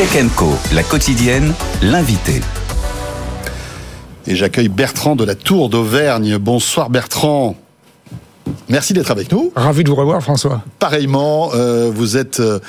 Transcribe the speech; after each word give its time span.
Tech 0.00 0.24
Co, 0.34 0.48
la 0.72 0.82
quotidienne, 0.82 1.52
l'invité. 1.82 2.40
Et 4.26 4.34
j'accueille 4.34 4.70
Bertrand 4.70 5.14
de 5.14 5.24
la 5.24 5.34
Tour 5.34 5.68
d'Auvergne. 5.68 6.38
Bonsoir 6.38 6.88
Bertrand. 6.88 7.54
Merci 8.70 8.94
d'être 8.94 9.10
avec 9.10 9.30
nous. 9.30 9.52
Ravi 9.54 9.84
de 9.84 9.90
vous 9.90 9.96
revoir 9.96 10.22
François. 10.22 10.62
Pareillement, 10.78 11.50
euh, 11.52 11.90
vous 11.94 12.16
êtes 12.16 12.40
euh, 12.40 12.60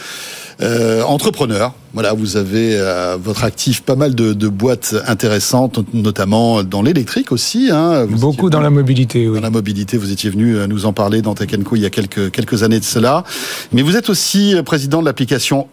euh, 0.60 1.04
entrepreneur. 1.04 1.74
Voilà, 1.94 2.14
vous 2.14 2.38
avez 2.38 2.80
à 2.80 3.18
votre 3.18 3.44
actif 3.44 3.82
pas 3.82 3.96
mal 3.98 4.16
de, 4.16 4.32
de 4.32 4.48
boîtes 4.48 4.96
intéressantes, 5.08 5.82
notamment 5.94 6.64
dans 6.64 6.82
l'électrique 6.82 7.34
aussi. 7.34 7.70
Hein. 7.70 8.06
Vous 8.06 8.18
Beaucoup 8.18 8.50
dans 8.50 8.60
venu- 8.60 8.64
la 8.64 8.70
mobilité, 8.70 9.28
oui. 9.28 9.36
Dans 9.36 9.42
la 9.42 9.50
mobilité, 9.50 9.98
vous 9.98 10.10
étiez 10.10 10.30
venu 10.30 10.56
euh, 10.56 10.68
nous 10.68 10.86
en 10.86 10.94
parler 10.94 11.22
dans 11.22 11.34
Co 11.36 11.76
il 11.76 11.82
y 11.82 11.86
a 11.86 11.90
quelques, 11.90 12.32
quelques 12.32 12.64
années 12.64 12.80
de 12.80 12.86
cela. 12.86 13.26
Mais 13.74 13.82
vous 13.82 13.98
êtes 13.98 14.10
aussi 14.10 14.56
euh, 14.56 14.64
président 14.64 15.02
de 15.02 15.06
l'application 15.06 15.68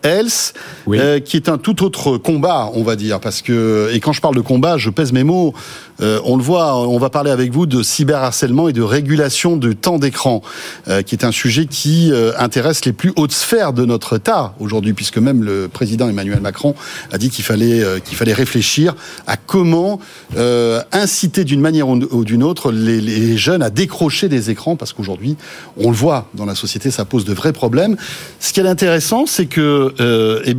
Oui. 0.88 0.98
euh, 0.98 1.20
qui 1.20 1.36
est 1.36 1.48
un 1.48 1.56
tout 1.56 1.84
autre 1.84 2.16
combat, 2.16 2.68
on 2.74 2.82
va 2.82 2.96
dire. 2.96 3.20
Parce 3.20 3.40
que, 3.40 3.88
et 3.92 4.00
quand 4.00 4.12
je 4.12 4.20
parle 4.20 4.34
de 4.34 4.40
combat, 4.40 4.76
je 4.76 4.90
pèse 4.90 5.12
mes 5.12 5.22
mots. 5.24 5.54
Euh, 6.00 6.20
on 6.24 6.36
le 6.36 6.42
voit, 6.42 6.78
on 6.88 6.98
va 6.98 7.10
parler 7.10 7.30
avec 7.30 7.52
vous 7.52 7.66
de 7.66 7.82
cyberharcèlement 7.82 8.68
et 8.68 8.72
de 8.72 8.82
régulation 8.82 9.56
du 9.56 9.76
temps 9.76 9.98
d'écran, 9.98 10.42
euh, 10.88 11.02
qui 11.02 11.14
est 11.14 11.24
un 11.24 11.32
sujet 11.32 11.66
qui 11.66 12.10
euh, 12.12 12.32
intéresse 12.38 12.84
les 12.84 12.92
plus 12.92 13.12
hautes 13.16 13.32
sphères 13.32 13.72
de 13.72 13.84
notre 13.84 14.16
État 14.16 14.54
aujourd'hui, 14.58 14.92
puisque 14.94 15.18
même 15.18 15.42
le 15.44 15.68
président 15.68 16.07
Emmanuel 16.08 16.40
Macron 16.40 16.74
a 17.12 17.18
dit 17.18 17.30
qu'il 17.30 17.44
fallait, 17.44 17.82
euh, 17.82 17.98
réfléchir 18.32 18.94
à 19.26 19.36
comment 19.36 20.00
euh, 20.36 20.82
inciter 20.92 21.44
d'une 21.44 21.60
manière 21.60 21.88
ou 21.88 22.24
d'une 22.24 22.42
autre 22.42 22.72
les, 22.72 23.00
jeunes 23.36 23.62
à 23.62 23.70
décrocher 23.70 24.28
des 24.28 24.50
écrans, 24.50 24.76
parce 24.76 24.92
qu'aujourd'hui, 24.92 25.36
on 25.76 25.90
le 25.90 25.96
voit 25.96 26.28
dans 26.34 26.44
la 26.46 26.54
société, 26.54 26.90
ça 26.90 27.04
pose 27.04 27.24
de 27.24 27.32
vrais 27.34 27.52
problèmes. 27.52 27.96
Ce 28.40 28.52
qui 28.52 28.60
est 28.60 28.66
intéressant, 28.66 29.26
c'est 29.26 29.46
que, 29.46 29.94
euh, 30.00 30.42
eh 30.44 30.54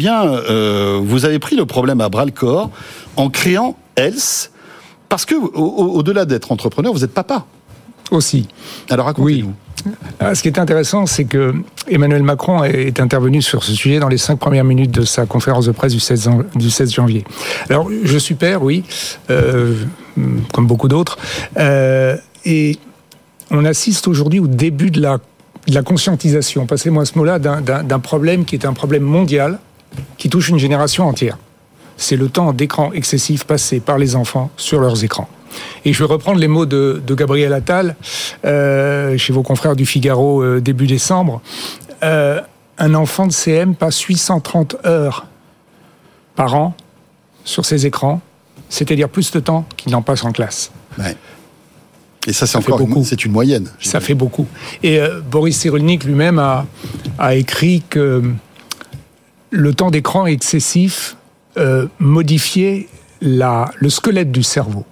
vous 1.03 1.25
avez 1.25 1.39
pris 1.39 1.55
le 1.55 1.65
problème 1.65 2.01
à 2.01 2.09
bras 2.09 2.25
le 2.25 2.31
corps 2.31 2.69
en 3.15 3.29
créant 3.29 3.75
Else, 3.95 4.51
parce 5.09 5.25
que 5.25 5.35
au- 5.35 5.47
au- 5.53 5.95
au-delà 5.97 6.25
d'être 6.25 6.51
entrepreneur, 6.51 6.93
vous 6.93 7.03
êtes 7.03 7.13
papa. 7.13 7.45
Aussi. 8.11 8.47
Alors 8.89 9.05
racontez-nous. 9.05 9.53
Ah, 10.19 10.35
Ce 10.35 10.41
qui 10.41 10.49
est 10.49 10.59
intéressant, 10.59 11.05
c'est 11.05 11.23
que 11.25 11.53
Emmanuel 11.87 12.23
Macron 12.23 12.63
est 12.63 12.99
intervenu 12.99 13.41
sur 13.41 13.63
ce 13.63 13.71
sujet 13.73 13.99
dans 13.99 14.09
les 14.09 14.17
cinq 14.17 14.37
premières 14.37 14.65
minutes 14.65 14.91
de 14.91 15.03
sa 15.03 15.25
conférence 15.25 15.65
de 15.67 15.71
presse 15.71 15.93
du 15.93 15.99
16, 16.01 16.23
jan- 16.23 16.43
du 16.55 16.69
16 16.69 16.91
janvier. 16.93 17.23
Alors, 17.69 17.87
je 18.03 18.17
suis 18.17 18.35
père, 18.35 18.61
oui, 18.61 18.83
euh, 19.29 19.75
comme 20.53 20.67
beaucoup 20.67 20.87
d'autres, 20.89 21.17
euh, 21.57 22.17
et 22.45 22.77
on 23.51 23.63
assiste 23.63 24.07
aujourd'hui 24.07 24.39
au 24.39 24.47
début 24.47 24.91
de 24.91 25.01
la, 25.01 25.17
de 25.67 25.73
la 25.73 25.81
conscientisation, 25.81 26.65
passez-moi 26.65 27.05
ce 27.05 27.17
mot-là, 27.17 27.39
d'un 27.39 27.99
problème 27.99 28.43
qui 28.43 28.55
est 28.55 28.65
un 28.65 28.73
problème 28.73 29.03
mondial 29.03 29.59
qui 30.17 30.29
touche 30.29 30.49
une 30.49 30.59
génération 30.59 31.07
entière. 31.07 31.37
C'est 31.95 32.15
le 32.17 32.27
temps 32.29 32.53
d'écran 32.53 32.91
excessif 32.93 33.43
passé 33.45 33.79
par 33.79 33.97
les 33.97 34.15
enfants 34.15 34.51
sur 34.57 34.79
leurs 34.81 35.03
écrans. 35.03 35.29
Et 35.85 35.93
je 35.93 35.99
vais 35.99 36.11
reprendre 36.11 36.39
les 36.39 36.47
mots 36.47 36.65
de, 36.65 37.01
de 37.05 37.15
Gabriel 37.15 37.53
Attal 37.53 37.95
euh, 38.45 39.17
chez 39.17 39.33
vos 39.33 39.43
confrères 39.43 39.75
du 39.75 39.85
Figaro 39.85 40.41
euh, 40.41 40.61
début 40.61 40.87
décembre. 40.87 41.41
Euh, 42.03 42.41
un 42.77 42.93
enfant 42.93 43.27
de 43.27 43.31
CM 43.31 43.75
passe 43.75 43.99
830 43.99 44.77
heures 44.85 45.27
par 46.35 46.55
an 46.55 46.73
sur 47.43 47.65
ses 47.65 47.85
écrans, 47.85 48.21
c'est-à-dire 48.69 49.09
plus 49.09 49.31
de 49.31 49.39
temps 49.39 49.65
qu'il 49.75 49.91
n'en 49.91 50.01
passe 50.01 50.23
en 50.23 50.31
classe. 50.31 50.71
Ouais. 50.97 51.15
Et 52.27 52.33
ça, 52.33 52.45
c'est 52.45 52.57
encore 52.57 52.77
beaucoup. 52.79 53.03
c'est 53.03 53.25
une 53.25 53.31
moyenne. 53.31 53.69
Ça 53.79 53.99
fait 53.99 54.13
beaucoup. 54.13 54.45
Et 54.83 54.99
Boris 55.31 55.57
Cyrulnik 55.57 56.03
lui-même 56.03 56.37
a, 56.37 56.65
a 57.17 57.35
écrit 57.35 57.81
que 57.89 58.23
le 59.51 59.73
temps 59.73 59.89
d'écran 59.89 60.25
excessif 60.25 61.15
modifiait 61.99 62.87
la, 63.21 63.71
le 63.77 63.89
squelette 63.89 64.31
du 64.31 64.43
cerveau. 64.43 64.85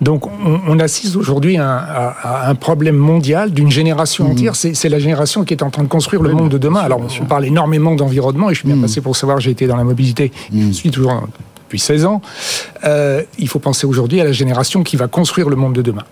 Donc 0.00 0.26
on, 0.26 0.60
on 0.68 0.78
assiste 0.78 1.16
aujourd'hui 1.16 1.56
à, 1.56 1.66
un- 1.68 1.76
à- 1.76 2.14
à 2.46 2.50
un 2.50 2.54
problème 2.54 2.96
mondial 2.96 3.50
d'une 3.52 3.70
génération 3.70 4.30
entière. 4.30 4.54
C'est 4.56 4.88
la 4.88 4.98
génération 4.98 5.44
qui 5.44 5.54
est 5.54 5.62
en 5.62 5.70
train 5.70 5.82
de 5.84 5.88
construire 5.88 6.22
le. 6.22 6.30
Oui, 6.30 6.36
monde 6.36 6.50
de 6.50 6.58
demain. 6.58 6.80
Alors 6.80 7.00
on 7.20 7.24
parle 7.24 7.46
énormément 7.46 7.94
d'environnement 7.94 8.50
et 8.50 8.54
je 8.54 8.58
suis 8.60 8.66
bien 8.68 8.76
Mhm. 8.76 8.82
passé 8.82 9.00
pour 9.00 9.16
savoir, 9.16 9.40
j'ai 9.40 9.50
été 9.52 9.66
dans 9.66 9.76
la 9.76 9.84
mobilité, 9.84 10.32
je 10.54 10.70
suis 10.72 10.90
toujours 10.90 11.26
depuis 11.64 11.78
16 11.78 12.04
ans. 12.04 12.20
Euh, 12.84 13.22
il 13.38 13.48
faut 13.48 13.58
penser 13.58 13.86
aujourd'hui 13.86 14.20
à 14.20 14.24
la 14.24 14.32
génération 14.32 14.82
qui 14.82 14.96
va 14.96 15.08
construire 15.08 15.48
le 15.48 15.56
monde 15.56 15.72
de 15.72 15.82
demain. 15.82 16.04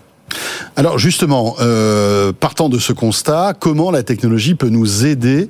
Alors 0.77 0.99
justement, 0.99 1.55
euh, 1.61 2.33
partant 2.33 2.67
de 2.67 2.79
ce 2.79 2.91
constat, 2.91 3.53
comment 3.57 3.91
la 3.91 4.03
technologie 4.03 4.55
peut 4.55 4.67
nous 4.69 5.05
aider 5.05 5.47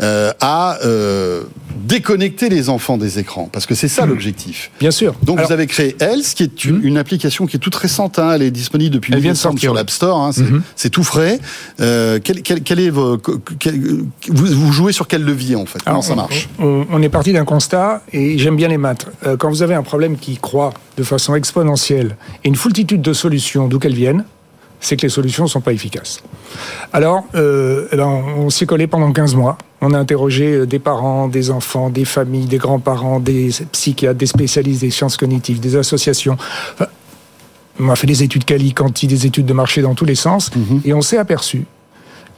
euh, 0.00 0.32
à 0.40 0.78
euh, 0.84 1.42
déconnecter 1.76 2.48
les 2.48 2.70
enfants 2.70 2.96
des 2.96 3.18
écrans? 3.18 3.50
Parce 3.52 3.66
que 3.66 3.74
c'est 3.74 3.88
ça 3.88 4.06
l'objectif. 4.06 4.70
Bien 4.80 4.90
sûr. 4.90 5.14
Donc 5.22 5.36
Alors- 5.38 5.48
vous 5.48 5.52
avez 5.52 5.66
créé 5.66 5.94
Else, 6.00 6.32
qui 6.34 6.42
est 6.44 6.64
une, 6.64 6.82
une 6.84 6.96
application 6.96 7.46
qui 7.46 7.56
est 7.56 7.60
toute 7.60 7.74
récente. 7.74 8.18
hein, 8.18 8.32
elle 8.34 8.42
est 8.42 8.50
disponible 8.50 8.94
depuis 8.94 9.12
Elle 9.12 9.20
vient 9.20 9.32
de 9.32 9.36
sortir, 9.36 9.60
sur 9.60 9.74
l'App 9.74 9.90
Store. 9.90 10.18
hein, 10.18 10.32
c'est 10.32 10.42
Mhm. 10.42 10.62
c'est 10.74 10.88
tout 10.90 11.04
frais. 11.04 11.38
Quel, 11.78 12.20
quel- 12.42 12.62
quel 12.62 12.80
est 12.80 12.90
vos, 12.90 13.18
quel- 13.58 13.78
vous, 14.28 14.46
vous 14.46 14.72
jouez 14.72 14.92
sur 14.92 15.06
quel 15.06 15.22
levier 15.22 15.54
en 15.56 15.66
fait? 15.66 15.82
Comment 15.84 16.00
ça 16.02 16.14
on- 16.14 16.16
marche? 16.16 16.48
on, 16.58 16.86
on 16.90 17.02
est 17.02 17.08
parti 17.10 17.32
d'un 17.34 17.44
constat, 17.44 18.02
et 18.12 18.38
j'aime 18.38 18.56
bien 18.56 18.68
les 18.68 18.78
maths. 18.78 19.06
Quand 19.38 19.50
vous 19.50 19.62
avez 19.62 19.74
un 19.74 19.82
problème 19.82 20.16
qui 20.16 20.38
croît 20.38 20.72
de 20.96 21.02
façon 21.02 21.34
exponentielle 21.34 22.16
et 22.44 22.48
une 22.48 22.56
foultitude 22.56 23.02
de 23.02 23.12
solutions, 23.12 23.68
d'où 23.68 23.78
qu'elles 23.78 23.94
viennent, 23.94 24.24
c'est 24.82 24.96
que 24.96 25.02
les 25.02 25.08
solutions 25.08 25.44
ne 25.44 25.48
sont 25.48 25.60
pas 25.62 25.72
efficaces. 25.72 26.22
Alors, 26.92 27.24
euh, 27.34 27.86
eh 27.92 27.96
ben, 27.96 28.06
on 28.06 28.50
s'y 28.50 28.64
est 28.64 28.66
collé 28.66 28.86
pendant 28.86 29.10
15 29.12 29.34
mois. 29.36 29.56
On 29.80 29.94
a 29.94 29.98
interrogé 29.98 30.52
euh, 30.52 30.66
des 30.66 30.78
parents, 30.78 31.28
des 31.28 31.50
enfants, 31.50 31.88
des 31.88 32.04
familles, 32.04 32.46
des 32.46 32.58
grands-parents, 32.58 33.20
des 33.20 33.50
psychiatres, 33.72 34.18
des 34.18 34.26
spécialistes 34.26 34.80
des 34.82 34.90
sciences 34.90 35.16
cognitives, 35.16 35.60
des 35.60 35.76
associations. 35.76 36.36
Enfin, 36.74 36.86
on 37.80 37.88
a 37.88 37.96
fait 37.96 38.06
des 38.06 38.22
études 38.22 38.44
quali, 38.44 38.74
quanti, 38.74 39.06
des 39.06 39.24
études 39.24 39.46
de 39.46 39.52
marché 39.54 39.80
dans 39.82 39.94
tous 39.94 40.04
les 40.04 40.14
sens, 40.16 40.50
et 40.84 40.92
on 40.92 41.00
s'est 41.00 41.16
aperçu 41.16 41.64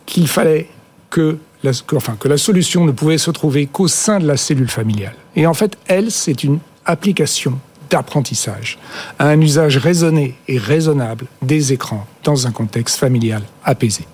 qu'il 0.06 0.28
fallait 0.28 0.69
que 1.11 1.38
la, 1.62 1.72
que- 1.72 1.97
enfin, 1.97 2.16
que 2.21 2.28
la 2.28 2.37
solution 2.37 2.84
ne 2.84 2.93
pouvait 2.93 3.19
se 3.19 3.31
trouver 3.31 3.66
qu'au 3.66 3.88
sein 3.88 4.21
de 4.21 4.26
la 4.26 4.37
cellule 4.37 4.69
familiale. 4.71 5.15
Et 5.34 5.47
en 5.47 5.55
fait, 5.55 5.76
elle, 5.87 6.11
c'est 6.11 6.44
une 6.44 6.59
application 6.84 7.59
d'apprentissage, 7.91 8.78
à 9.19 9.28
un 9.28 9.41
usage 9.41 9.77
raisonné 9.77 10.37
et 10.49 10.59
raisonnable 10.59 11.27
des 11.43 11.72
écrans 11.72 12.06
dans 12.22 12.47
un 12.47 12.50
contexte 12.50 12.97
familial 12.99 13.43
apaisé. 13.65 14.06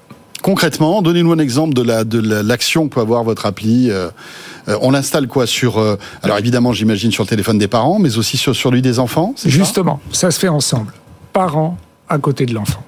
Concrètement, 0.43 1.03
donnez-nous 1.03 1.33
un 1.33 1.39
exemple 1.39 1.75
de 1.75 1.83
la 1.83 2.05
de 2.05 2.19
la- 2.19 2.43
l'action 2.43 2.89
que 2.89 2.95
peut 2.95 3.01
avoir 3.01 3.25
votre 3.25 3.45
appli. 3.45 3.91
euh, 3.91 4.09
euh, 4.69 4.79
on 4.81 4.91
l'installe 4.91 5.27
quoi 5.29 5.47
sur 5.47 5.79
euh, 5.79 5.97
Alors 6.23 6.39
évidemment, 6.39 6.73
j'imagine 6.73 7.13
sur 7.13 7.25
le 7.25 7.29
téléphone 7.29 7.59
des 7.59 7.69
parents, 7.69 7.99
mais 7.99 8.17
aussi 8.17 8.37
sur 8.39 8.57
sur 8.57 8.71
lui 8.71 8.81
des 8.81 8.99
enfants. 8.99 9.35
ça? 9.37 9.49
Justement, 9.51 10.01
ça 10.13 10.31
se 10.31 10.39
fait 10.41 10.49
ensemble, 10.49 10.93
parents 11.35 11.77
à 12.09 12.17
côté 12.19 12.47
de 12.47 12.55
l'enfant. 12.55 12.83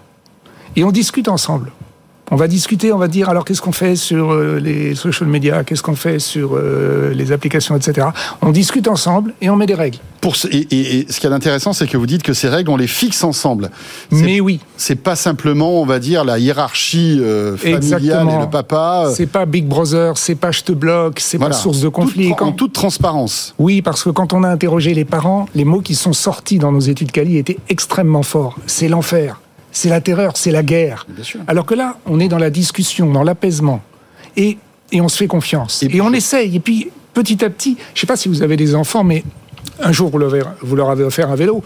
Et 0.76 0.84
on 0.84 0.91
discute 0.92 1.28
ensemble. 1.28 1.71
On 2.31 2.37
va 2.37 2.49
discuter, 2.49 2.93
on 2.93 2.99
va 2.99 3.09
dire 3.09 3.28
alors 3.28 3.44
qu'est-ce 3.44 3.60
qu'on 3.60 3.72
fait 3.72 3.94
sur 3.94 4.33
euh, 4.33 4.59
les 4.59 4.94
social 4.94 5.28
media, 5.28 5.65
qu'est-ce 5.65 5.83
qu'on 5.83 5.97
fait 5.97 6.19
sur 6.19 6.53
euh, 6.55 7.12
les 7.12 7.31
applications, 7.31 7.77
etc. 7.77 8.06
On 8.41 8.53
discute 8.53 8.88
ensemble 8.88 9.34
et 9.43 9.50
on 9.50 9.56
met 9.56 9.66
des 9.66 9.75
règles. 9.75 9.99
Pour 10.22 10.37
ce- 10.37 10.47
et, 10.49 10.60
et- 10.71 10.99
et 11.00 11.06
ce 11.12 11.21
qui 11.21 11.27
est 11.27 11.31
intéressant, 11.33 11.75
c'est 11.75 11.87
que 11.87 11.97
vous 11.99 12.06
dites 12.06 12.22
que 12.22 12.33
ces 12.33 12.49
règles, 12.49 12.71
on 12.71 12.77
les 12.78 12.87
fixe 12.87 13.22
ensemble. 13.22 13.71
Mais 14.12 14.41
oui, 14.41 14.60
c'est 14.78 14.94
pas 14.94 15.15
simplement, 15.16 15.83
on 15.83 15.84
va 15.84 15.99
dire, 15.99 16.25
la 16.25 16.38
hiérarchie 16.38 17.19
euh, 17.21 17.56
familiale 17.59 17.83
Exactement. 17.83 18.39
et 18.41 18.44
le 18.44 18.50
papa. 18.50 19.04
euh, 19.09 19.12
c'est 19.15 19.27
pas 19.27 19.44
Big 19.44 19.66
Brother, 19.66 20.16
c'est 20.16 20.37
pas 20.37 20.53
je 20.53 20.62
te 20.62 20.72
bloque, 20.72 21.19
c'est 21.21 21.37
voilà. 21.37 21.54
pas 21.54 21.60
source 21.60 21.81
de 21.81 21.89
conflit. 21.89 22.28
Toute- 22.31 22.41
en 22.43 22.53
toute 22.53 22.72
transparence. 22.72 23.53
Oui, 23.59 23.83
parce 23.83 24.04
que 24.04 24.10
quand 24.10 24.33
on 24.33 24.43
a 24.44 24.49
interrogé 24.49 24.94
les 24.94 25.04
parents, 25.04 25.49
les 25.54 25.65
mots 25.65 25.81
qui 25.83 25.97
sont 25.97 26.15
sortis 26.15 26.59
dans 26.59 26.72
nos 26.72 26.81
études 26.81 27.10
Cali 27.10 27.37
étaient 27.37 27.59
extrêmement 27.69 28.22
forts. 28.22 28.56
C'est 28.66 28.89
l'enfer, 28.89 29.41
c'est 29.72 29.88
la 29.88 30.00
terreur, 30.00 30.37
c'est 30.37 30.50
la 30.53 30.62
guerre. 30.62 31.06
Alors 31.49 31.66
que 31.66 31.75
là, 31.75 31.97
on 32.06 32.21
est 32.21 32.28
dans 32.28 32.38
la 32.38 32.50
discussion, 32.50 33.10
dans 33.10 33.25
l'apaisement. 33.25 33.81
Et, 34.37 34.59
et 34.93 35.00
on 35.00 35.09
se 35.09 35.16
fait 35.16 35.27
confiance. 35.27 35.83
Et 35.83 36.00
on 36.00 36.12
essaye. 36.12 36.55
Et 36.56 36.60
puis, 36.60 36.91
petit 37.15 37.44
à 37.44 37.50
petit, 37.50 37.77
je 37.95 38.01
sais 38.01 38.07
pas 38.07 38.16
si 38.16 38.28
vous 38.28 38.42
avez 38.42 38.57
des 38.57 38.74
enfants, 38.74 39.03
mais 39.04 39.24
un 39.83 39.91
jour, 39.92 40.10
vous, 40.10 40.77
leur 40.77 40.91
avez 40.91 41.03
offert 41.04 41.30
un 41.30 41.34
vélo. 41.34 41.65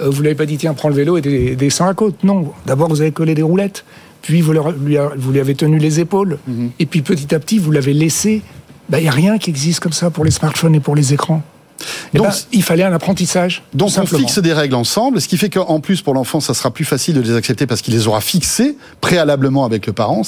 Euh, 0.00 0.08
vous 0.10 0.22
l'avez 0.22 0.34
pas 0.34 0.46
dit, 0.46 0.56
tiens, 0.56 0.74
prends 0.74 0.88
le 0.88 0.94
vélo 0.94 1.18
et 1.18 1.54
descends 1.56 1.86
à 1.86 1.94
côte. 1.94 2.24
Non. 2.24 2.52
D'abord, 2.66 2.88
vous 2.88 3.00
avez 3.02 3.12
collé 3.12 3.34
des 3.34 3.42
roulettes. 3.42 3.84
Puis, 4.22 4.40
vous, 4.40 4.52
leur- 4.52 4.70
lui, 4.72 4.96
a- 4.96 5.10
vous 5.16 5.32
lui 5.32 5.40
avez 5.40 5.54
tenu 5.54 5.78
les 5.78 6.00
épaules. 6.00 6.38
Mhm. 6.46 6.70
Et 6.78 6.86
puis, 6.86 7.02
petit 7.02 7.34
à 7.34 7.38
petit, 7.38 7.58
vous 7.58 7.70
l'avez 7.70 7.92
laissé. 7.92 8.42
Il 8.90 8.98
n'y 8.98 9.08
a 9.08 9.12
rien 9.12 9.38
qui 9.38 9.50
existe 9.50 9.80
comme 9.80 9.92
ça 9.92 10.10
pour 10.10 10.24
les 10.24 10.30
smartphones 10.30 10.74
et 10.74 10.80
pour 10.80 10.94
les 10.94 11.12
écrans. 11.14 11.42
Eh 12.14 12.18
Donc- 12.18 12.28
ben, 12.28 12.34
il 12.52 12.62
fallait 12.62 12.82
un 12.82 12.92
apprentissage. 12.92 13.62
Donc 13.74 13.90
on 13.96 14.06
fixe 14.06 14.38
des 14.38 14.52
règles 14.52 14.74
ensemble, 14.74 15.20
ce 15.20 15.28
qui 15.28 15.38
fait 15.38 15.50
qu'en 15.50 15.80
plus 15.80 16.02
pour 16.02 16.14
l'enfant, 16.14 16.40
ça 16.40 16.54
sera 16.54 16.70
plus 16.70 16.84
facile 16.84 17.14
de 17.14 17.20
les 17.20 17.34
accepter 17.34 17.66
parce 17.66 17.82
qu'il 17.82 17.94
les 17.94 18.06
aura 18.06 18.20
fixées 18.20 18.76
préalablement 19.00 19.64
avec 19.64 19.86
le 19.86 19.92
parent. 19.92 20.22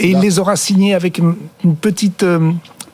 Et 0.00 0.10
il 0.10 0.18
les 0.20 0.38
aura 0.38 0.56
signés 0.56 0.94
avec 0.94 1.18
une, 1.18 1.34
une 1.64 1.76
petite, 1.76 2.22
euh, 2.22 2.50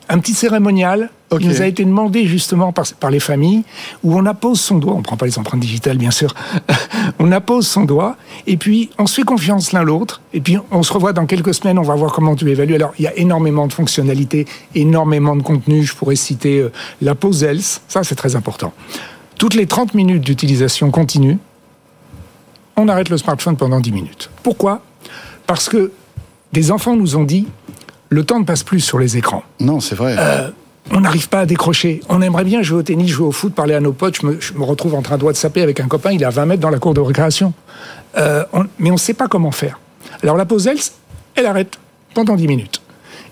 un 0.09 0.19
petit 0.19 0.33
cérémonial 0.33 1.09
Ok. 1.31 1.41
qui 1.41 1.47
nous 1.47 1.61
a 1.61 1.65
été 1.65 1.83
demandé 1.83 2.27
justement 2.27 2.71
par, 2.71 2.85
par 2.99 3.09
les 3.09 3.19
familles, 3.19 3.63
où 4.03 4.15
on 4.15 4.25
appose 4.27 4.59
son 4.59 4.77
doigt, 4.77 4.93
on 4.93 5.01
prend 5.01 5.17
pas 5.17 5.25
les 5.25 5.39
empreintes 5.39 5.59
digitales 5.59 5.97
bien 5.97 6.11
sûr, 6.11 6.35
on 7.19 7.31
appose 7.31 7.67
son 7.67 7.83
doigt, 7.83 8.15
et 8.45 8.57
puis 8.57 8.91
on 8.99 9.07
se 9.07 9.15
fait 9.15 9.23
confiance 9.23 9.71
l'un 9.71 9.81
l'autre, 9.81 10.21
et 10.33 10.41
puis 10.41 10.57
on 10.69 10.83
se 10.83 10.93
revoit 10.93 11.13
dans 11.13 11.25
quelques 11.25 11.55
semaines, 11.55 11.79
on 11.79 11.83
va 11.83 11.95
voir 11.95 12.13
comment 12.13 12.35
tu 12.35 12.49
évalues. 12.51 12.75
Alors 12.75 12.93
il 12.99 13.05
y 13.05 13.07
a 13.07 13.17
énormément 13.17 13.65
de 13.65 13.73
fonctionnalités, 13.73 14.45
énormément 14.75 15.35
de 15.35 15.41
contenu, 15.41 15.83
je 15.83 15.95
pourrais 15.95 16.15
citer 16.15 16.59
euh, 16.59 16.71
la 17.01 17.15
pause 17.15 17.43
else, 17.43 17.81
ça 17.87 18.03
c'est 18.03 18.15
très 18.15 18.35
important. 18.35 18.71
Toutes 19.39 19.55
les 19.55 19.65
30 19.65 19.95
minutes 19.95 20.23
d'utilisation 20.23 20.91
continue, 20.91 21.39
on 22.77 22.87
arrête 22.87 23.09
le 23.09 23.17
smartphone 23.17 23.57
pendant 23.57 23.79
10 23.79 23.91
minutes. 23.91 24.29
Pourquoi? 24.43 24.81
Parce 25.47 25.69
que 25.69 25.91
des 26.53 26.71
enfants 26.71 26.95
nous 26.95 27.15
ont 27.15 27.23
dit, 27.23 27.47
le 28.09 28.23
temps 28.23 28.39
ne 28.39 28.45
passe 28.45 28.63
plus 28.63 28.79
sur 28.79 28.99
les 28.99 29.17
écrans 29.17 29.43
Non, 29.59 29.79
c'est 29.79 29.95
vrai. 29.95 30.15
On 30.91 31.01
n'arrive 31.01 31.29
pas 31.29 31.41
à 31.41 31.45
décrocher. 31.45 32.01
On 32.09 32.21
aimerait 32.21 32.43
bien 32.43 32.61
jouer 32.61 32.79
au 32.79 32.83
tennis, 32.83 33.09
jouer 33.09 33.27
au 33.27 33.31
foot, 33.31 33.53
parler 33.53 33.73
à 33.73 33.79
nos 33.79 33.93
potes. 33.93 34.17
Je 34.21 34.53
me, 34.53 34.63
retrouve 34.63 34.95
en 34.95 35.01
train 35.01 35.17
de 35.17 35.23
WhatsApper 35.23 35.61
avec 35.61 35.79
un 35.79 35.87
copain, 35.87 36.11
il 36.11 36.21
est 36.21 36.25
à 36.25 36.29
20 36.29 36.45
mètres 36.45 36.61
dans 36.61 36.69
la 36.69 36.79
cour 36.79 36.93
de 36.93 37.01
récréation. 37.01 37.53
Euh, 38.17 38.43
mais 38.79 38.91
on 38.91 38.93
ne 38.93 38.99
sait 38.99 39.13
pas 39.13 39.27
comment 39.27 39.51
faire. 39.51 39.79
Alors 40.23 40.37
la 40.37 40.45
pause 40.45 40.67
else, 40.67 40.93
elle 41.35 41.45
arrête 41.45 41.77
pendant 42.13 42.35
10 42.35 42.47
minutes. 42.47 42.81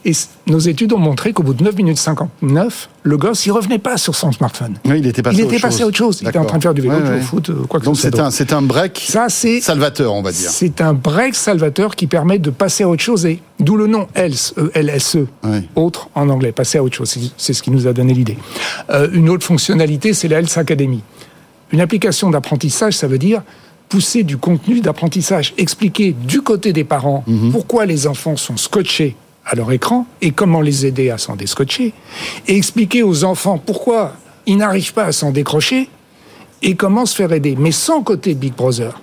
Et 0.06 0.10
s- 0.10 0.30
nos 0.48 0.60
études 0.60 0.92
ont 0.92 0.98
montré 1.00 1.32
qu'au 1.32 1.44
bout 1.44 1.54
de 1.54 1.64
9 1.64 1.76
minutes 1.78 1.98
59, 1.98 2.90
le 3.04 3.18
gosse, 3.18 3.46
il 3.46 3.52
revenait 3.52 3.80
pas 3.80 3.96
sur 3.98 4.16
son 4.16 4.32
smartphone. 4.34 4.76
Oui, 4.86 5.00
il 5.00 5.08
était 5.08 5.22
passé 5.22 5.38
il 5.38 5.46
était 5.46 5.60
passé 5.60 5.78
chose. 5.78 5.82
à 5.84 5.88
autre 5.88 5.98
chose. 5.98 6.20
Il 6.22 6.28
était 6.28 6.38
en 6.40 6.46
train 6.46 6.58
de 6.58 6.64
faire 6.64 6.74
du 6.74 6.82
vélo, 6.82 6.96
Ouais, 6.96 7.02
ouais. 7.10 7.18
au 7.20 7.22
foot, 7.22 7.52
quoi 7.70 7.80
que 7.80 7.86
Donc 7.86 7.96
ce 7.96 8.02
soit. 8.04 8.12
c'est 8.12 8.20
un, 8.20 8.24
d'autre. 8.26 8.36
c'est 8.36 8.54
un 8.54 8.62
break 8.62 9.02
Ça, 9.08 9.28
salvateur, 9.30 10.14
on 10.14 10.22
va 10.22 10.32
dire. 10.32 10.50
c'est 10.50 10.82
un 10.82 10.94
break 10.94 11.36
salvateur 11.36 11.96
qui 11.96 12.08
permet 12.08 12.38
de 12.40 12.50
passer 12.50 12.84
à 12.84 12.90
autre 12.90 13.02
chose 13.02 13.26
et 13.26 13.40
d'où 13.60 13.78
le 13.78 13.88
nom 13.88 14.08
else, 14.14 14.54
E 14.58 14.72
E-L-S-E, 14.76 15.26
Oui. 15.46 15.70
autre 15.76 16.10
en 16.16 16.28
anglais, 16.30 16.52
passer 16.52 16.78
à 16.80 16.84
autre 16.84 16.96
chose. 16.98 17.18
C'est- 17.38 17.54
ce 17.54 17.64
qui 17.64 17.72
nous 17.72 17.88
a 17.88 17.94
donné 17.94 18.14
l'idée. 18.14 18.38
Euh, 18.90 19.08
une 19.14 19.30
autre 19.30 19.46
fonctionnalité, 19.46 20.14
c'est 20.14 20.28
la 20.28 20.40
Health 20.40 20.58
Academy. 20.58 21.02
Une 21.72 21.80
application 21.82 22.30
d'apprentissage, 22.30 22.94
ça 22.94 23.08
veut 23.08 23.18
dire 23.18 23.42
pousser 23.90 24.24
du 24.24 24.38
contenu 24.38 24.82
d'apprentissage, 24.82 25.54
expliquer 25.58 26.14
du 26.28 26.42
côté 26.42 26.74
des 26.74 26.84
parents 26.84 27.24
pourquoi 27.52 27.86
les 27.86 28.08
enfants 28.08 28.36
sont 28.38 28.58
scotchés 28.58 29.16
à 29.46 29.56
leur 29.56 29.72
écran 29.72 30.06
et 30.22 30.32
comment 30.32 30.62
les 30.62 30.86
aider 30.86 31.10
à 31.10 31.18
s'en 31.18 31.36
déscotcher, 31.36 31.94
et 32.48 32.58
expliquer 32.58 33.04
aux 33.04 33.24
enfants 33.24 33.58
pourquoi 33.58 34.14
ils 34.46 34.58
n'arrivent 34.58 34.94
pas 34.94 35.06
à 35.06 35.12
s'en 35.12 35.32
décrocher 35.32 35.90
et 36.62 36.76
comment 36.76 37.06
se 37.06 37.16
faire 37.16 37.32
aider, 37.34 37.56
mais 37.58 37.72
sans 37.72 38.04
côté 38.04 38.36
Big 38.36 38.54
Brother, 38.54 39.00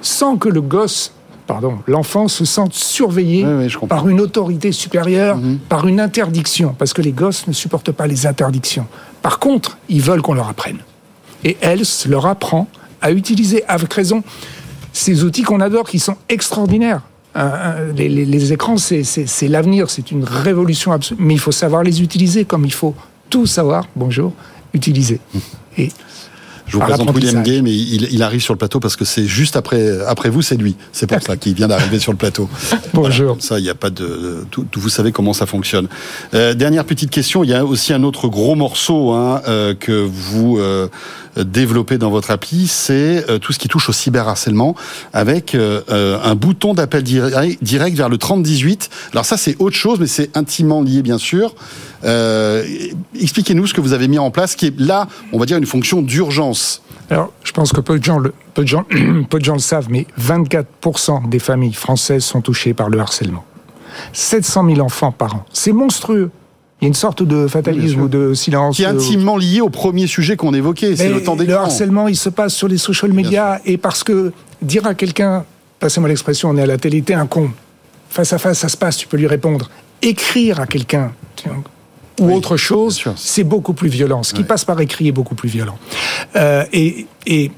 sans 0.00 0.36
que 0.36 0.48
le 0.48 0.62
gosse, 0.62 1.12
pardon, 1.46 1.78
l'enfant 1.86 2.26
se 2.26 2.44
sente 2.44 2.72
surveillé 2.72 3.44
Oui, 3.44 3.66
oui, 3.66 3.88
par 3.88 4.08
une 4.08 4.20
autorité 4.20 4.72
supérieure, 4.72 5.38
par 5.68 5.86
une 5.86 6.00
interdiction, 6.00 6.74
parce 6.78 6.92
que 6.92 7.02
les 7.02 7.12
gosses 7.12 7.46
ne 7.46 7.52
supportent 7.52 7.92
pas 7.92 8.06
les 8.06 8.26
interdictions. 8.26 8.86
Par 9.20 9.38
contre, 9.38 9.76
ils 9.88 10.00
veulent 10.00 10.22
qu'on 10.22 10.34
leur 10.34 10.48
apprenne. 10.48 10.78
Et 11.44 11.56
Else 11.60 12.06
leur 12.06 12.26
apprend 12.26 12.66
à 13.00 13.10
utiliser 13.12 13.64
avec 13.68 13.92
raison 13.92 14.22
ces 14.92 15.24
outils 15.24 15.42
qu'on 15.42 15.60
adore, 15.60 15.88
qui 15.88 15.98
sont 15.98 16.16
extraordinaires. 16.28 17.02
Les, 17.34 18.08
les- 18.08 18.24
les 18.26 18.52
écrans, 18.52 18.76
c'est 18.76 19.48
l'avenir, 19.48 19.88
c'est 19.90 20.10
une 20.10 20.24
révolution 20.24 20.92
absolue. 20.92 21.20
Mais 21.22 21.34
il 21.34 21.40
faut 21.40 21.52
savoir 21.52 21.82
les 21.82 22.02
utiliser 22.02 22.44
comme 22.44 22.64
il 22.64 22.72
faut 22.72 22.94
tout 23.30 23.46
savoir, 23.46 23.86
bonjour, 23.96 24.32
utiliser. 24.74 25.18
Et 25.78 25.88
Je 26.72 26.78
vous 26.78 26.84
présente 26.84 27.14
William. 27.14 27.42
Gay, 27.42 27.60
mais 27.60 27.70
il, 27.70 28.08
il 28.12 28.22
arrive 28.22 28.40
sur 28.40 28.54
le 28.54 28.58
plateau 28.58 28.80
parce 28.80 28.96
que 28.96 29.04
c'est 29.04 29.26
juste 29.26 29.56
après, 29.56 30.00
après 30.06 30.30
vous, 30.30 30.40
c'est 30.40 30.56
lui. 30.56 30.74
C'est 30.92 31.06
pour 31.06 31.20
ça 31.20 31.36
qu'il 31.36 31.52
vient 31.52 31.68
d'arriver 31.68 31.98
sur 31.98 32.12
le 32.12 32.16
plateau. 32.18 32.48
Bonjour. 32.94 33.26
Voilà, 33.34 33.40
ça, 33.42 33.58
il 33.58 33.62
n'y 33.64 33.68
a 33.68 33.74
pas 33.74 33.90
de. 33.90 34.46
Tout, 34.50 34.64
tout- 34.70 34.80
vous 34.80 34.88
savez 34.88 35.12
comment 35.12 35.34
ça 35.34 35.44
fonctionne. 35.44 35.88
Euh, 36.32 36.54
dernière 36.54 36.86
petite 36.86 37.10
question. 37.10 37.44
Il 37.44 37.50
y 37.50 37.54
a 37.54 37.66
aussi 37.66 37.92
un 37.92 38.02
autre 38.04 38.26
gros 38.28 38.54
morceau 38.54 39.10
hein, 39.12 39.42
euh, 39.48 39.74
que 39.74 39.92
vous 39.92 40.56
euh, 40.58 40.88
développez 41.36 41.98
dans 41.98 42.10
votre 42.10 42.30
appli, 42.30 42.66
c'est 42.68 43.26
tout 43.40 43.52
ce 43.52 43.58
qui 43.58 43.68
touche 43.68 43.90
au 43.90 43.92
cyberharcèlement, 43.92 44.74
avec 45.12 45.54
un 45.54 46.34
bouton 46.34 46.74
d'appel 46.74 47.02
direct, 47.02 47.62
direct 47.62 47.96
vers 47.96 48.08
le 48.08 48.18
3018. 48.18 48.90
Alors 49.12 49.24
ça, 49.24 49.36
c'est 49.36 49.56
autre 49.58 49.76
chose, 49.76 49.98
mais 49.98 50.06
c'est 50.06 50.34
intimement 50.36 50.82
lié, 50.82 51.02
bien 51.02 51.18
sûr. 51.18 51.54
Expliquez-nous 53.18 53.66
ce 53.66 53.74
que 53.74 53.80
vous 53.80 53.92
avez 53.94 54.08
mis 54.08 54.18
en 54.18 54.30
place, 54.30 54.56
qui 54.56 54.66
est 54.66 54.78
là, 54.78 55.08
on 55.32 55.38
va 55.38 55.46
dire, 55.46 55.56
une 55.56 55.66
fonction 55.66 56.02
d'urgence. 56.02 56.60
Alors, 57.10 57.32
je 57.44 57.52
pense 57.52 57.72
que 57.72 57.80
peu 57.80 57.98
de 57.98 58.04
gens 58.04 58.18
le, 58.18 58.32
peu 58.54 58.62
de 58.62 58.68
gens, 58.68 58.84
peu 59.30 59.38
de 59.38 59.44
gens 59.44 59.54
le 59.54 59.58
savent, 59.60 59.88
mais 59.90 60.06
24% 60.20 61.28
des 61.28 61.38
familles 61.38 61.74
françaises 61.74 62.24
sont 62.24 62.40
touchées 62.40 62.74
par 62.74 62.88
le 62.88 62.98
harcèlement. 62.98 63.44
700 64.12 64.66
000 64.74 64.80
enfants 64.80 65.12
par 65.12 65.36
an. 65.36 65.44
C'est 65.52 65.72
monstrueux. 65.72 66.30
Il 66.80 66.84
y 66.84 66.86
a 66.86 66.88
une 66.88 66.94
sorte 66.94 67.22
de 67.22 67.46
fatalisme 67.46 68.00
ou 68.00 68.08
de 68.08 68.34
silence. 68.34 68.76
Qui 68.76 68.82
est 68.82 68.86
euh, 68.86 68.94
intimement 68.94 69.36
lié 69.36 69.60
au 69.60 69.68
premier 69.68 70.08
sujet 70.08 70.36
qu'on 70.36 70.52
évoquait, 70.52 70.96
c'est 70.96 71.08
le 71.08 71.22
temps 71.22 71.36
Le 71.36 71.54
harcèlement, 71.54 72.08
il 72.08 72.16
se 72.16 72.28
passe 72.28 72.54
sur 72.54 72.66
les 72.66 72.78
social 72.78 73.12
media 73.12 73.60
et 73.64 73.76
parce 73.76 74.02
que 74.02 74.32
dire 74.60 74.86
à 74.86 74.94
quelqu'un, 74.94 75.44
passez-moi 75.78 76.08
l'expression, 76.08 76.50
on 76.50 76.56
est 76.56 76.62
à 76.62 76.66
la 76.66 76.78
télé, 76.78 77.02
t'es 77.02 77.14
un 77.14 77.26
con. 77.26 77.50
Face 78.10 78.32
à 78.32 78.38
face, 78.38 78.58
ça 78.58 78.68
se 78.68 78.76
passe, 78.76 78.96
tu 78.96 79.06
peux 79.06 79.16
lui 79.16 79.28
répondre. 79.28 79.70
Écrire 80.02 80.58
à 80.58 80.66
quelqu'un 80.66 81.12
ou 82.22 82.28
Oui, 82.28 82.34
autre 82.34 82.56
chose, 82.56 83.02
c'est 83.16 83.44
beaucoup 83.44 83.72
plus 83.74 83.88
violent. 83.88 84.22
Ce 84.22 84.32
qui 84.32 84.40
Ouais. 84.40 84.46
passe 84.46 84.64
par 84.64 84.80
écrit 84.80 85.08
est 85.08 85.12
beaucoup 85.12 85.34
plus 85.34 85.48
violent. 85.48 85.76
Euh, 86.36 86.64
et, 86.72 87.06
et 87.26 87.50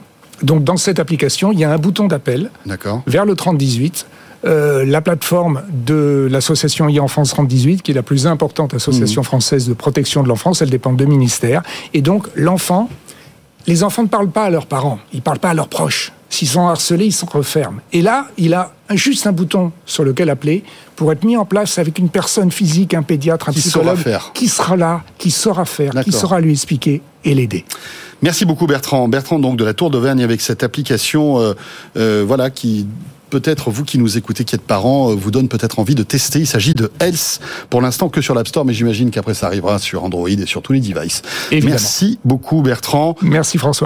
donc 0.43 0.64
dans 0.64 0.76
cette 0.76 0.99
application, 0.99 1.52
il 1.52 1.58
y 1.58 1.64
a 1.64 1.70
un 1.72 1.78
bouton 1.78 2.06
d'appel 2.08 2.50
vers 3.06 3.25
le 3.25 3.34
3018. 3.34 4.06
Euh, 4.46 4.84
la 4.84 5.00
plateforme 5.00 5.62
de 5.72 6.28
l'association 6.31 6.87
e-enfance 6.90 7.31
3018, 7.31 7.81
qui 7.82 7.93
est 7.93 7.94
la 7.94 8.02
plus 8.02 8.26
importante 8.26 8.75
association 8.75 9.22
Mmh. 9.22 9.25
française 9.25 9.69
de 9.69 9.72
protection 9.72 10.22
de 10.22 10.28
l'enfance, 10.28 10.61
elle 10.61 10.69
dépend 10.69 10.93
de 10.93 10.99
deux 10.99 11.06
ministères. 11.06 11.62
Et 11.94 12.02
donc, 12.02 12.26
l'enfant, 12.34 12.90
les 13.67 13.82
enfants 13.84 14.02
ne 14.02 14.08
parlent 14.08 14.28
pas 14.31 14.44
à 14.44 14.50
leurs 14.50 14.67
parents, 14.67 14.99
ils 15.14 15.17
ne 15.17 15.22
parlent 15.22 15.38
pas 15.38 15.49
à 15.50 15.55
leurs 15.55 15.69
proches. 15.69 16.12
S'ils 16.34 16.48
sont 16.48 16.66
harcelés, 16.66 17.06
ils 17.06 17.12
se 17.12 17.25
referment. 17.25 17.81
Et 17.92 18.02
là, 18.02 18.26
il 18.38 18.54
a 18.54 18.72
juste 18.90 19.28
un 19.28 19.31
bouton 19.31 19.70
sur 19.86 20.02
lequel 20.02 20.31
appeler 20.31 20.64
pour 20.96 21.12
être 21.12 21.22
mis 21.22 21.36
en 21.36 21.44
place 21.44 21.78
avec 21.78 21.96
une 22.00 22.08
personne 22.08 22.50
physique, 22.50 22.92
un 22.92 23.04
pédiatre, 23.04 23.50
un 23.50 23.52
Qui 23.52 23.60
psychologue, 23.60 23.96
faire. 23.98 24.32
qui 24.34 24.48
sera 24.48 24.76
là, 24.76 25.04
qui 25.16 25.31
saura 25.31 25.64
faire, 25.64 25.92
qui 26.02 26.10
saura 26.10 26.40
lui 26.40 26.50
expliquer 26.50 27.02
et 27.25 27.36
l'aider. 27.36 27.64
Merci 28.20 28.46
beaucoup 28.46 28.66
Bertrand. 28.66 29.06
Bertrand 29.06 29.38
donc 29.38 29.56
de 29.56 29.64
la 29.64 29.75
Tour 29.75 29.90
d'Auvergne 29.90 30.25
avec 30.25 30.40
cette 30.40 30.64
application, 30.64 31.38
euh, 31.38 31.52
euh, 31.96 32.25
voilà 32.26 32.50
qui 32.50 32.88
peut-être 33.31 33.70
vous 33.70 33.84
qui 33.84 33.98
nous 33.98 34.16
écoutez, 34.16 34.44
qui 34.44 34.54
êtes 34.54 34.62
parents, 34.62 35.10
euh, 35.10 35.14
vous 35.14 35.31
donne 35.32 35.48
peut-être 35.48 35.78
envie 35.81 35.94
de 35.96 36.04
tester. 36.04 36.40
Il 36.40 36.46
s'agit 36.46 36.72
de 36.75 36.90
Health 37.00 37.40
pour 37.69 37.81
l'instant 37.81 38.08
que 38.08 38.20
sur 38.20 38.34
l'App 38.34 38.46
Store, 38.46 38.64
mais 38.64 38.75
j'imagine 38.75 39.10
qu'après 39.10 39.34
ça 39.34 39.46
arrivera 39.46 39.78
sur 39.78 40.04
Android 40.04 40.28
et 40.28 40.46
sur 40.46 40.62
tous 40.62 40.72
les 40.72 40.81
devices. 40.81 41.22
Évidemment. 41.50 41.72
Merci 41.72 42.19
beaucoup 42.25 42.62
Bertrand. 42.62 43.16
Merci 43.22 43.58
François. 43.58 43.82